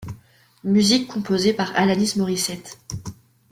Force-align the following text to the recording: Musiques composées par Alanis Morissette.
Musiques 0.63 1.07
composées 1.07 1.53
par 1.53 1.75
Alanis 1.75 2.13
Morissette. 2.17 2.79